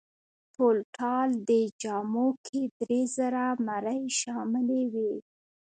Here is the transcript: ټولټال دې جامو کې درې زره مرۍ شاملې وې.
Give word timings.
ټولټال 0.53 1.29
دې 1.47 1.61
جامو 1.81 2.27
کې 2.45 2.61
درې 2.79 3.01
زره 3.15 3.45
مرۍ 3.67 4.01
شاملې 4.19 4.81
وې. 4.93 5.13